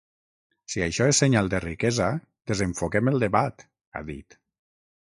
Si 0.73 0.83
això 0.85 1.07
és 1.11 1.19
senyal 1.25 1.51
de 1.55 1.59
riquesa, 1.65 2.09
desenfoquem 2.53 3.13
el 3.13 3.23
debat, 3.27 3.71
ha 4.01 4.07
dit. 4.13 4.43